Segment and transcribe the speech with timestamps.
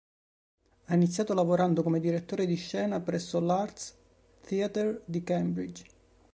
[0.85, 3.93] Ha iniziato lavorando come direttore di scena presso l'Arts
[4.41, 5.85] Theatre di Cambridge.